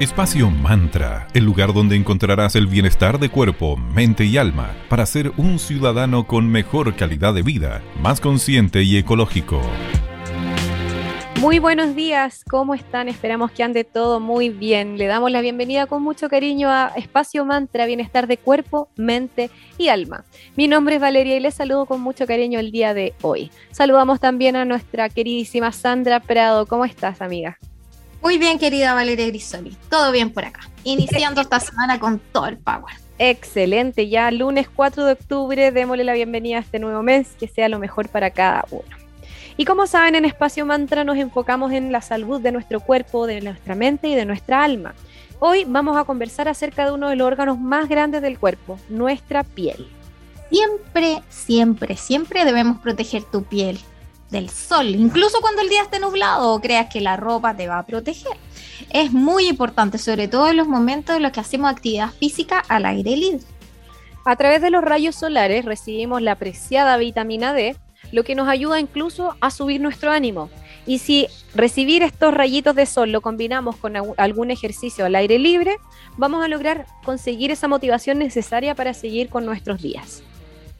[0.00, 5.30] Espacio Mantra, el lugar donde encontrarás el bienestar de cuerpo, mente y alma para ser
[5.36, 9.60] un ciudadano con mejor calidad de vida, más consciente y ecológico.
[11.38, 13.10] Muy buenos días, ¿cómo están?
[13.10, 14.96] Esperamos que ande todo muy bien.
[14.96, 19.88] Le damos la bienvenida con mucho cariño a Espacio Mantra, bienestar de cuerpo, mente y
[19.88, 20.24] alma.
[20.56, 23.50] Mi nombre es Valeria y les saludo con mucho cariño el día de hoy.
[23.70, 26.64] Saludamos también a nuestra queridísima Sandra Prado.
[26.64, 27.58] ¿Cómo estás, amiga?
[28.22, 29.76] Muy bien, querida Valeria Grisoli.
[29.88, 30.60] Todo bien por acá.
[30.84, 32.94] Iniciando esta semana con todo el power.
[33.18, 37.68] Excelente, ya lunes 4 de octubre, démosle la bienvenida a este nuevo mes, que sea
[37.68, 38.96] lo mejor para cada uno.
[39.56, 43.40] Y como saben, en Espacio Mantra nos enfocamos en la salud de nuestro cuerpo, de
[43.40, 44.94] nuestra mente y de nuestra alma.
[45.38, 49.44] Hoy vamos a conversar acerca de uno de los órganos más grandes del cuerpo, nuestra
[49.44, 49.88] piel.
[50.50, 53.78] Siempre, siempre, siempre debemos proteger tu piel
[54.30, 57.78] del sol, incluso cuando el día esté nublado o creas que la ropa te va
[57.78, 58.36] a proteger.
[58.90, 62.86] Es muy importante, sobre todo en los momentos en los que hacemos actividad física al
[62.86, 63.44] aire libre.
[64.24, 67.76] A través de los rayos solares recibimos la apreciada vitamina D,
[68.12, 70.50] lo que nos ayuda incluso a subir nuestro ánimo.
[70.86, 75.76] Y si recibir estos rayitos de sol lo combinamos con algún ejercicio al aire libre,
[76.16, 80.22] vamos a lograr conseguir esa motivación necesaria para seguir con nuestros días.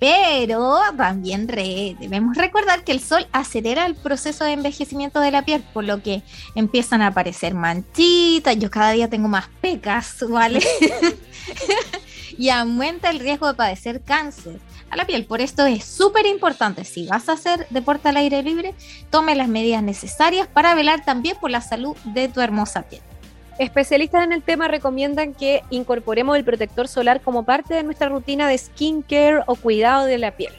[0.00, 5.62] Pero también debemos recordar que el sol acelera el proceso de envejecimiento de la piel,
[5.74, 6.22] por lo que
[6.54, 10.60] empiezan a aparecer manchitas, yo cada día tengo más pecas, ¿vale?
[12.38, 15.26] y aumenta el riesgo de padecer cáncer a la piel.
[15.26, 18.74] Por esto es súper importante, si vas a hacer deporte al aire libre,
[19.10, 23.02] tome las medidas necesarias para velar también por la salud de tu hermosa piel.
[23.60, 28.48] Especialistas en el tema recomiendan que incorporemos el protector solar como parte de nuestra rutina
[28.48, 30.54] de skincare o cuidado de la piel.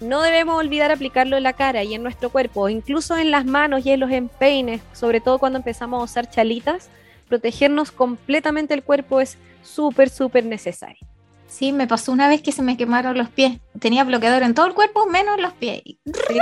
[0.00, 3.84] No debemos olvidar aplicarlo en la cara y en nuestro cuerpo, incluso en las manos
[3.84, 6.88] y en los empeines, sobre todo cuando empezamos a usar chalitas.
[7.28, 11.06] Protegernos completamente el cuerpo es súper, súper necesario.
[11.48, 13.58] Sí, me pasó una vez que se me quemaron los pies.
[13.80, 15.82] Tenía bloqueador en todo el cuerpo, menos los pies.
[15.82, 16.38] Sí,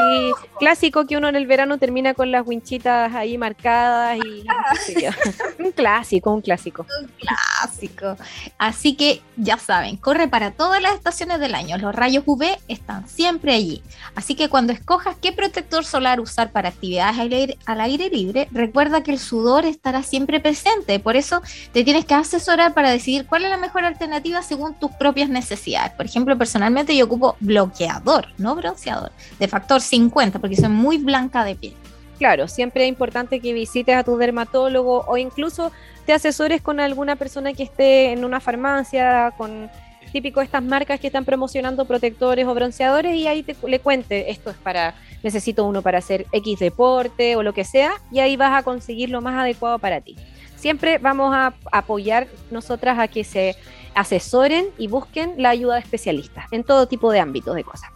[0.58, 4.44] clásico que uno en el verano termina con las winchitas ahí marcadas y
[5.62, 6.86] un clásico, un clásico.
[7.00, 8.16] Un clásico.
[8.58, 11.78] Así que ya saben, corre para todas las estaciones del año.
[11.78, 13.82] Los rayos UV están siempre allí.
[14.16, 18.48] Así que cuando escojas qué protector solar usar para actividades al aire, al aire libre,
[18.50, 20.98] recuerda que el sudor estará siempre presente.
[20.98, 21.42] Por eso
[21.72, 25.92] te tienes que asesorar para decidir cuál es la mejor alternativa según tus propias necesidades.
[25.92, 31.44] Por ejemplo, personalmente yo ocupo bloqueador, no bronceador, de factor 50, porque soy muy blanca
[31.44, 31.74] de piel.
[32.18, 35.70] Claro, siempre es importante que visites a tu dermatólogo o incluso
[36.06, 39.68] te asesores con alguna persona que esté en una farmacia, con
[40.12, 44.50] típico estas marcas que están promocionando protectores o bronceadores y ahí te, le cuente, esto
[44.50, 48.58] es para, necesito uno para hacer X deporte o lo que sea, y ahí vas
[48.58, 50.16] a conseguir lo más adecuado para ti.
[50.54, 53.56] Siempre vamos a apoyar nosotras a que se
[53.96, 57.90] asesoren y busquen la ayuda de especialistas en todo tipo de ámbitos de cosas.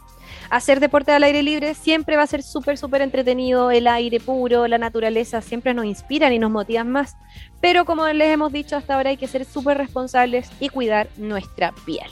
[0.51, 4.67] Hacer deporte al aire libre siempre va a ser súper, súper entretenido, el aire puro,
[4.67, 7.17] la naturaleza siempre nos inspiran y nos motivan más,
[7.61, 11.73] pero como les hemos dicho hasta ahora hay que ser súper responsables y cuidar nuestra
[11.87, 12.09] piel.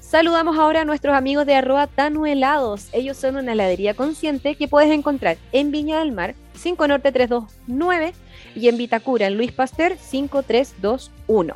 [0.00, 2.88] Saludamos ahora a nuestros amigos de arroba Tanuelados.
[2.92, 8.12] Ellos son una heladería consciente que puedes encontrar en Viña del Mar 5 Norte 329
[8.56, 11.54] y en Vitacura en Luis Pasteur 5321.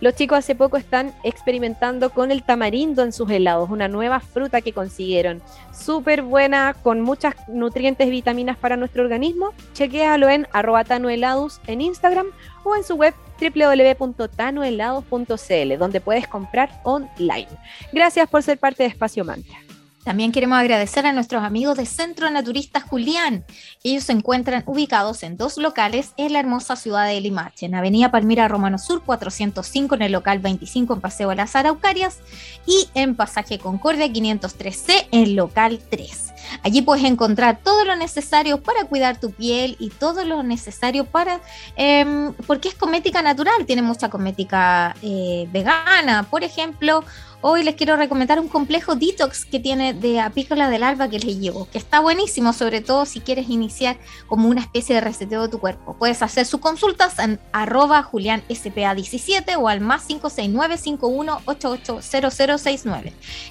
[0.00, 4.60] Los chicos hace poco están experimentando con el tamarindo en sus helados, una nueva fruta
[4.60, 5.42] que consiguieron.
[5.72, 9.52] Súper buena, con muchas nutrientes y vitaminas para nuestro organismo.
[9.72, 12.26] Chequéalo en arroba en Instagram
[12.64, 17.48] o en su web www.tanuhelados.cl, donde puedes comprar online.
[17.92, 19.58] Gracias por ser parte de Espacio Mantra.
[20.08, 23.44] También queremos agradecer a nuestros amigos de Centro Naturista Julián.
[23.84, 28.10] Ellos se encuentran ubicados en dos locales en la hermosa ciudad de Limache, en Avenida
[28.10, 32.20] Palmira Romano Sur 405 en el local 25 en Paseo de las Araucarias
[32.64, 36.32] y en Pasaje Concordia 503C en local 3.
[36.62, 41.40] Allí puedes encontrar todo lo necesario para cuidar tu piel y todo lo necesario para,
[41.76, 47.04] em, porque es cosmética natural, tiene mucha cosmética eh, vegana, por ejemplo,
[47.40, 51.38] Hoy les quiero recomendar un complejo detox que tiene de apícola del alba que les
[51.38, 53.96] llevo, que está buenísimo, sobre todo si quieres iniciar
[54.26, 55.94] como una especie de reseteo de tu cuerpo.
[55.96, 60.74] Puedes hacer sus consultas en arroba julianspa17 o al más 569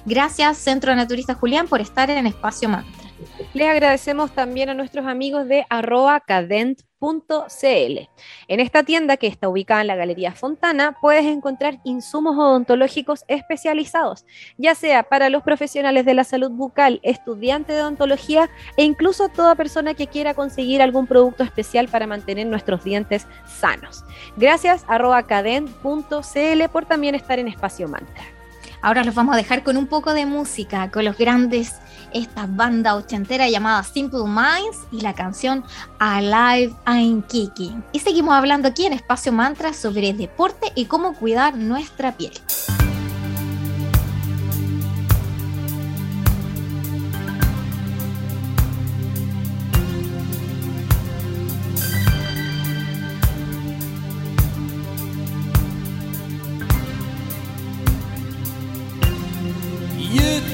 [0.04, 2.68] Gracias Centro Naturista Julián por estar en Espacio
[3.54, 6.84] Les agradecemos también a nuestros amigos de arroba cadent.cl.
[8.48, 14.26] En esta tienda que está ubicada en la Galería Fontana puedes encontrar insumos odontológicos especializados,
[14.58, 19.54] ya sea para los profesionales de la salud bucal, estudiantes de odontología e incluso toda
[19.54, 24.04] persona que quiera conseguir algún producto especial para mantener nuestros dientes sanos.
[24.36, 28.37] Gracias arroba cadent.cl por también estar en Espacio Mantra.
[28.82, 31.74] Ahora los vamos a dejar con un poco de música, con los grandes,
[32.12, 35.64] esta banda ochentera llamada Simple Minds y la canción
[35.98, 37.84] Alive I'm Kicking.
[37.92, 42.32] Y seguimos hablando aquí en Espacio Mantra sobre deporte y cómo cuidar nuestra piel.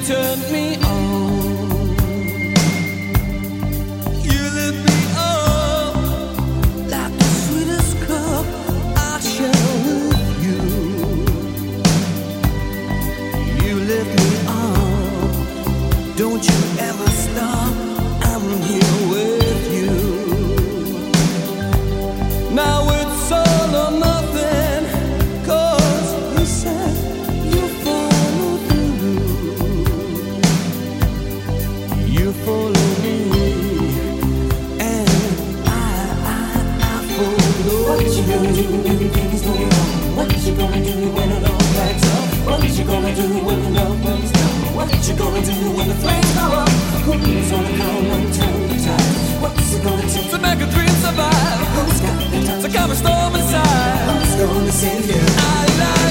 [0.04, 1.03] Turned me on.
[43.42, 44.04] When the love
[45.08, 46.68] you gonna do when the flames go up?
[47.04, 48.34] Who's gonna come and?
[49.42, 51.58] What's it gonna take to make a dream survive?
[51.74, 53.98] Who's got the time to calm a storm inside?
[54.08, 55.20] Who's gonna save you?
[55.20, 56.03] Alive and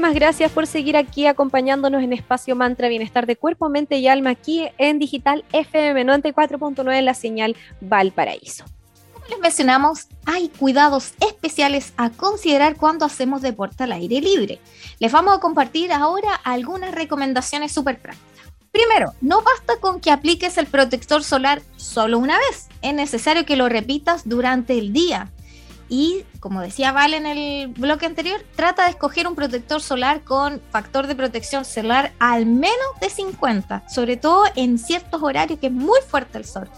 [0.00, 4.30] Muchísimas gracias por seguir aquí acompañándonos en Espacio Mantra Bienestar de Cuerpo, Mente y Alma
[4.30, 8.64] aquí en Digital FM 94.9 en la señal Valparaíso.
[9.12, 14.58] Como les mencionamos, hay cuidados especiales a considerar cuando hacemos deporte al aire libre.
[15.00, 18.54] Les vamos a compartir ahora algunas recomendaciones súper prácticas.
[18.72, 22.68] Primero, no basta con que apliques el protector solar solo una vez.
[22.80, 25.30] Es necesario que lo repitas durante el día.
[25.92, 30.60] Y como decía Val en el bloque anterior, trata de escoger un protector solar con
[30.70, 35.72] factor de protección solar al menos de 50, sobre todo en ciertos horarios que es
[35.72, 36.70] muy fuerte el sol,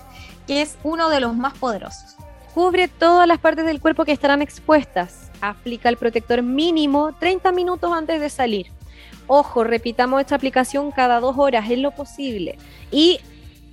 [0.46, 2.16] que es uno de los más poderosos.
[2.54, 5.30] Cubre todas las partes del cuerpo que estarán expuestas.
[5.42, 8.68] Aplica el protector mínimo 30 minutos antes de salir.
[9.26, 12.56] Ojo, repitamos esta aplicación cada dos horas, es lo posible.
[12.90, 13.20] Y,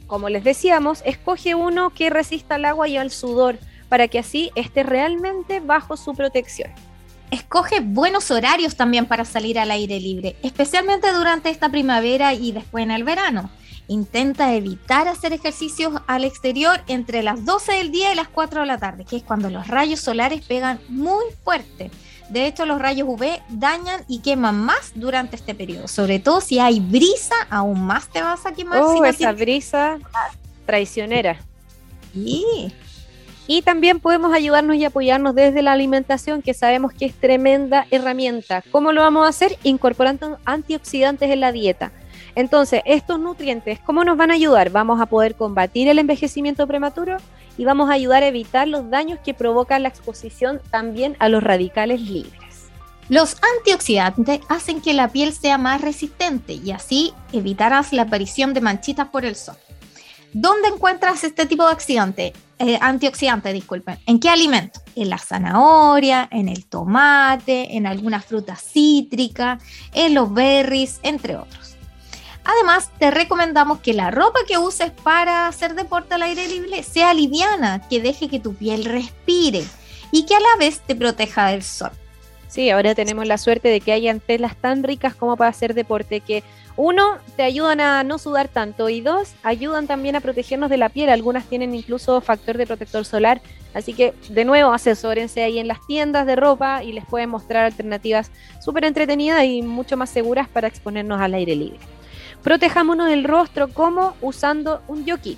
[0.06, 3.58] como les decíamos, escoge uno que resista al agua y al sudor
[3.90, 6.72] para que así esté realmente bajo su protección.
[7.32, 12.84] Escoge buenos horarios también para salir al aire libre, especialmente durante esta primavera y después
[12.84, 13.52] en el verano.
[13.88, 18.68] Intenta evitar hacer ejercicios al exterior entre las 12 del día y las 4 de
[18.68, 21.92] la tarde, que es cuando los rayos solares pegan muy fuerte.
[22.30, 25.88] De hecho, los rayos UV dañan y queman más durante este periodo.
[25.88, 28.82] Sobre todo si hay brisa, aún más te vas a quemar.
[28.84, 29.98] Oh, si no esa brisa
[30.68, 31.40] traicionera.
[32.14, 32.72] Sí.
[33.52, 38.64] Y también podemos ayudarnos y apoyarnos desde la alimentación, que sabemos que es tremenda herramienta.
[38.72, 39.58] ¿Cómo lo vamos a hacer?
[39.64, 41.92] Incorporando antioxidantes en la dieta.
[42.36, 44.70] Entonces, estos nutrientes, ¿cómo nos van a ayudar?
[44.70, 47.18] Vamos a poder combatir el envejecimiento prematuro
[47.58, 51.42] y vamos a ayudar a evitar los daños que provoca la exposición también a los
[51.42, 52.70] radicales libres.
[53.10, 58.62] Los antioxidantes hacen que la piel sea más resistente y así evitarás la aparición de
[58.62, 59.58] manchitas por el sol.
[60.34, 62.34] ¿Dónde encuentras este tipo de?
[62.60, 63.98] Eh, antioxidante, disculpen.
[64.06, 64.82] ¿En qué alimento?
[64.96, 71.76] En la zanahoria, en el tomate, en algunas frutas cítricas, en los berries, entre otros.
[72.44, 77.14] Además, te recomendamos que la ropa que uses para hacer deporte al aire libre sea
[77.14, 79.64] liviana, que deje que tu piel respire
[80.12, 81.92] y que a la vez te proteja del sol.
[82.48, 86.22] Sí, ahora tenemos la suerte de que hayan telas tan ricas como para hacer deporte
[86.22, 86.44] que
[86.82, 90.88] uno, te ayudan a no sudar tanto y dos, ayudan también a protegernos de la
[90.88, 91.10] piel.
[91.10, 93.42] Algunas tienen incluso factor de protector solar.
[93.74, 97.66] Así que, de nuevo, asesórense ahí en las tiendas de ropa y les pueden mostrar
[97.66, 98.32] alternativas
[98.62, 101.80] súper entretenidas y mucho más seguras para exponernos al aire libre.
[102.44, 105.38] Protejámonos del rostro como usando un yoki.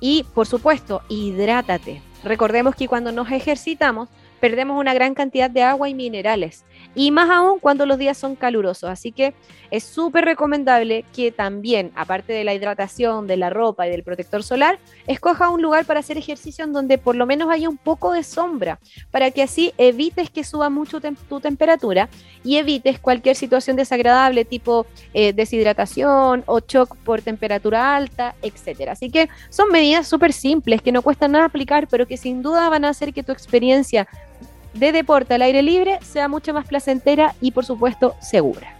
[0.00, 2.00] Y, por supuesto, hidrátate.
[2.24, 4.08] Recordemos que cuando nos ejercitamos,
[4.40, 6.64] perdemos una gran cantidad de agua y minerales.
[6.94, 8.90] Y más aún cuando los días son calurosos.
[8.90, 9.34] Así que
[9.70, 14.42] es súper recomendable que también, aparte de la hidratación, de la ropa y del protector
[14.42, 18.12] solar, escoja un lugar para hacer ejercicio en donde por lo menos haya un poco
[18.12, 18.80] de sombra,
[19.10, 22.08] para que así evites que suba mucho tu temperatura
[22.42, 28.92] y evites cualquier situación desagradable tipo eh, deshidratación o shock por temperatura alta, etcétera.
[28.92, 32.68] Así que son medidas súper simples que no cuestan nada aplicar, pero que sin duda
[32.68, 34.08] van a hacer que tu experiencia
[34.74, 38.79] de deporte al aire libre sea mucho más placentera y por supuesto segura.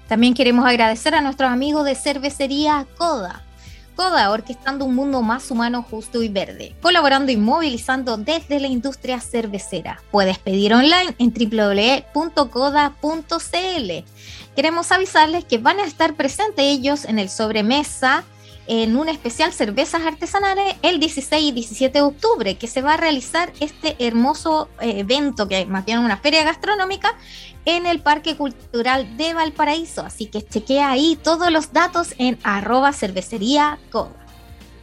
[0.07, 3.41] También queremos agradecer a nuestros amigos de Cervecería Coda.
[3.95, 9.21] Coda, orquestando un mundo más humano, justo y verde, colaborando y movilizando desde la industria
[9.21, 10.01] cervecera.
[10.11, 12.15] Puedes pedir online en www.coda.cl.
[14.55, 18.23] Queremos avisarles que van a estar presentes ellos en el sobremesa
[18.67, 22.97] en un especial Cervezas Artesanales el 16 y 17 de octubre, que se va a
[22.97, 27.15] realizar este hermoso eh, evento, que más bien una feria gastronómica,
[27.65, 30.01] en el Parque Cultural de Valparaíso.
[30.01, 33.79] Así que chequea ahí todos los datos en arroba cervecería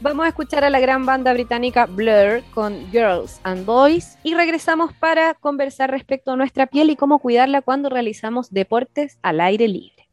[0.02, 4.92] Vamos a escuchar a la gran banda británica Blur con Girls and Boys y regresamos
[4.94, 10.08] para conversar respecto a nuestra piel y cómo cuidarla cuando realizamos deportes al aire libre.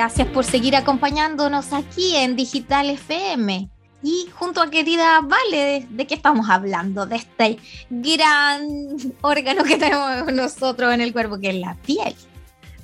[0.00, 3.68] Gracias por seguir acompañándonos aquí en Digital FM.
[4.02, 7.04] Y junto a querida Vale, ¿de, qué estamos hablando?
[7.04, 7.58] De este
[7.90, 8.66] gran
[9.20, 12.14] órgano que tenemos nosotros en el cuerpo, que es la piel.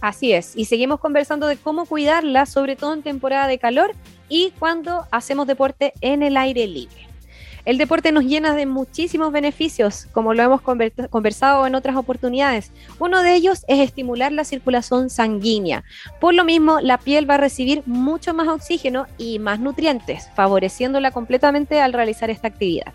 [0.02, 3.94] Así es, y seguimos conversando de cómo cuidarla, sobre todo en temporada de calor
[4.28, 7.05] y cuando hacemos deporte en el aire libre.
[7.66, 12.70] El deporte nos llena de muchísimos beneficios, como lo hemos conversado en otras oportunidades.
[13.00, 15.82] Uno de ellos es estimular la circulación sanguínea.
[16.20, 21.10] Por lo mismo, la piel va a recibir mucho más oxígeno y más nutrientes, favoreciéndola
[21.10, 22.94] completamente al realizar esta actividad.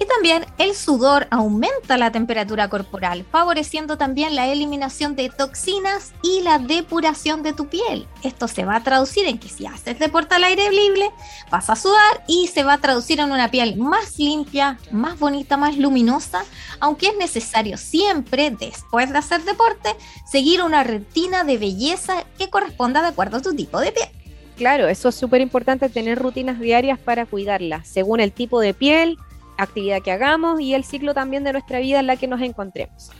[0.00, 6.40] Y también el sudor aumenta la temperatura corporal, favoreciendo también la eliminación de toxinas y
[6.42, 8.06] la depuración de tu piel.
[8.22, 11.10] Esto se va a traducir en que si haces deporte al aire libre,
[11.50, 15.56] vas a sudar y se va a traducir en una piel más limpia, más bonita,
[15.56, 16.44] más luminosa,
[16.78, 19.96] aunque es necesario siempre, después de hacer deporte,
[20.30, 24.08] seguir una rutina de belleza que corresponda de acuerdo a tu tipo de piel.
[24.56, 29.16] Claro, eso es súper importante tener rutinas diarias para cuidarla, según el tipo de piel,
[29.58, 33.10] actividad que hagamos y el ciclo también de nuestra vida en la que nos encontremos.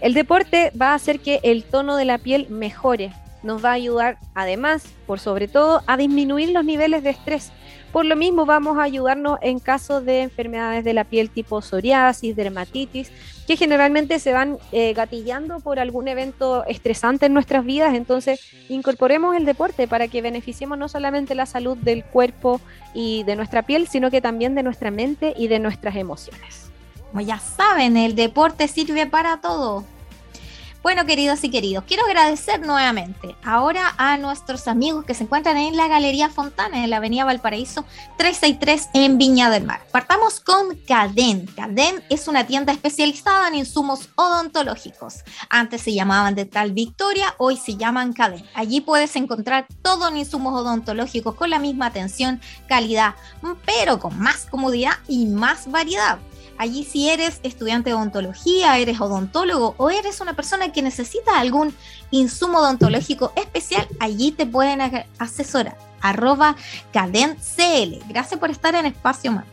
[0.00, 3.74] El deporte va a hacer que el tono de la piel mejore, nos va a
[3.74, 7.52] ayudar además, por sobre todo, a disminuir los niveles de estrés.
[7.96, 12.36] Por lo mismo vamos a ayudarnos en caso de enfermedades de la piel tipo psoriasis,
[12.36, 13.10] dermatitis,
[13.46, 17.94] que generalmente se van eh, gatillando por algún evento estresante en nuestras vidas.
[17.94, 22.60] Entonces, incorporemos el deporte para que beneficiemos no solamente la salud del cuerpo
[22.92, 26.70] y de nuestra piel, sino que también de nuestra mente y de nuestras emociones.
[27.12, 29.86] Como ya saben, el deporte sirve para todo
[30.86, 35.76] bueno, queridos y queridos, quiero agradecer nuevamente ahora a nuestros amigos que se encuentran en
[35.76, 37.84] la Galería Fontana, en la Avenida Valparaíso
[38.18, 39.84] 363 en Viña del Mar.
[39.90, 41.46] Partamos con Cadén.
[41.56, 45.24] Cadén es una tienda especializada en insumos odontológicos.
[45.50, 48.44] Antes se llamaban de tal Victoria, hoy se llaman Cadén.
[48.54, 53.16] Allí puedes encontrar todo en insumos odontológicos con la misma atención, calidad,
[53.66, 56.20] pero con más comodidad y más variedad.
[56.58, 61.74] Allí si eres estudiante de odontología, eres odontólogo o eres una persona que necesita algún
[62.10, 64.80] insumo odontológico especial, allí te pueden
[65.18, 65.76] asesorar.
[66.00, 66.56] Arroba
[66.92, 68.06] CadentCL.
[68.08, 69.44] Gracias por estar en Espacio Más.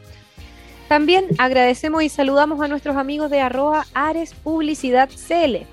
[0.87, 5.65] También agradecemos y saludamos a nuestros amigos de arroba Ares Publicidad CL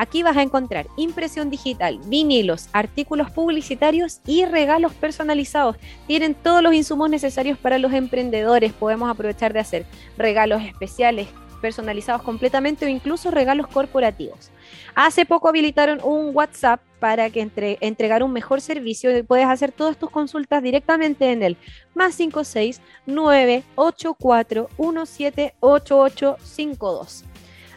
[0.00, 5.76] Aquí vas a encontrar impresión digital, vinilos, artículos publicitarios y regalos personalizados.
[6.06, 8.72] Tienen todos los insumos necesarios para los emprendedores.
[8.72, 9.84] Podemos aprovechar de hacer
[10.16, 11.28] regalos especiales,
[11.60, 14.50] personalizados completamente o incluso regalos corporativos.
[14.94, 19.10] Hace poco habilitaron un WhatsApp para que entre, entregar un mejor servicio.
[19.26, 21.58] Puedes hacer todas tus consultas directamente en el
[21.94, 27.24] más 56 984 178852.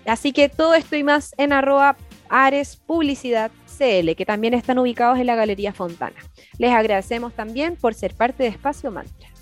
[0.06, 1.96] Así que todo esto y más en arroba
[2.30, 6.16] Ares Publicidad CL, que también están ubicados en la Galería Fontana.
[6.58, 9.33] Les agradecemos también por ser parte de Espacio Mantra.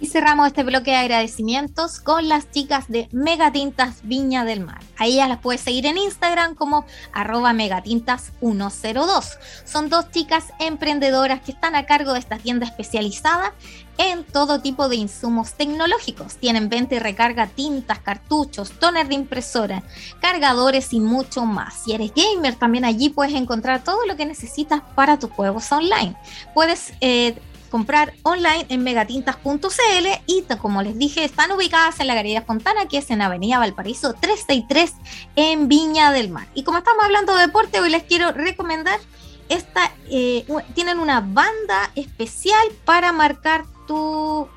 [0.00, 4.80] Y cerramos este bloque de agradecimientos con las chicas de Megatintas Viña del Mar.
[4.98, 9.38] A ellas las puedes seguir en Instagram como arroba megatintas102.
[9.66, 13.52] Son dos chicas emprendedoras que están a cargo de esta tienda especializada
[13.98, 16.36] en todo tipo de insumos tecnológicos.
[16.36, 19.82] Tienen venta y recarga tintas, cartuchos, toner de impresora,
[20.20, 21.82] cargadores y mucho más.
[21.84, 26.16] Si eres gamer, también allí puedes encontrar todo lo que necesitas para tus juegos online.
[26.54, 27.38] Puedes eh,
[27.70, 32.98] comprar online en megatintas.cl y como les dije, están ubicadas en la Galería Fontana, que
[32.98, 34.92] es en Avenida Valparaíso 363
[35.36, 36.48] en Viña del Mar.
[36.54, 38.98] Y como estamos hablando de deporte, hoy les quiero recomendar
[39.48, 44.48] esta, eh, tienen una banda especial para marcar tu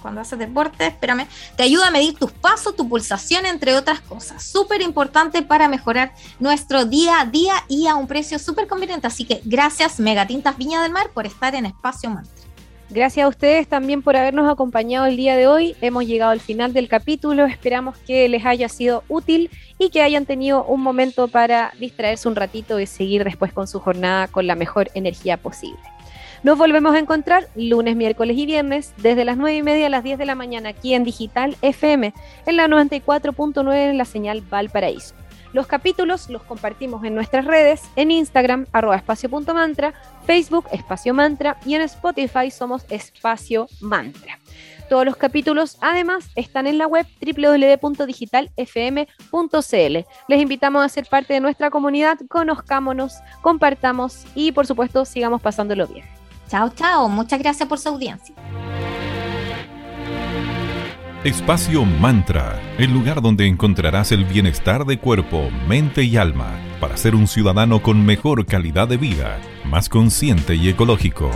[0.00, 1.26] cuando haces deporte, espérame,
[1.56, 4.42] te ayuda a medir tus pasos, tu pulsación, entre otras cosas.
[4.42, 9.06] Súper importante para mejorar nuestro día a día y a un precio súper conveniente.
[9.06, 12.42] Así que gracias Megatintas Viña del Mar por estar en Espacio Mantra.
[12.92, 15.74] Gracias a ustedes también por habernos acompañado el día de hoy.
[15.80, 17.46] Hemos llegado al final del capítulo.
[17.46, 22.36] Esperamos que les haya sido útil y que hayan tenido un momento para distraerse un
[22.36, 25.80] ratito y seguir después con su jornada con la mejor energía posible.
[26.42, 30.02] Nos volvemos a encontrar lunes, miércoles y viernes desde las 9 y media a las
[30.02, 32.12] 10 de la mañana aquí en Digital FM
[32.46, 35.14] en la 94.9 en la señal Valparaíso.
[35.52, 39.94] Los capítulos los compartimos en nuestras redes, en Instagram, arroba espacio.mantra,
[40.26, 44.40] Facebook, espacio mantra y en Spotify somos espacio mantra.
[44.88, 50.06] Todos los capítulos además están en la web www.digitalfm.cl.
[50.28, 55.86] Les invitamos a ser parte de nuestra comunidad, conozcámonos, compartamos y por supuesto sigamos pasándolo
[55.86, 56.04] bien.
[56.52, 57.08] Chao, chao.
[57.08, 58.34] Muchas gracias por su audiencia.
[61.24, 67.14] Espacio Mantra, el lugar donde encontrarás el bienestar de cuerpo, mente y alma para ser
[67.14, 71.30] un ciudadano con mejor calidad de vida, más consciente y ecológico.